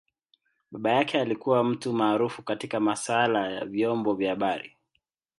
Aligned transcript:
Baba 0.71 0.91
yake 0.91 1.19
alikua 1.19 1.63
mtu 1.63 1.93
maarufu 1.93 2.43
katika 2.43 2.79
masaala 2.79 3.51
ya 3.51 3.65
vyombo 3.65 4.13
vya 4.13 4.29
habari. 4.29 4.77